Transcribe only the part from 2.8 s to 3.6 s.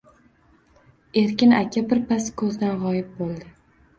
g’oyib bo’ldi.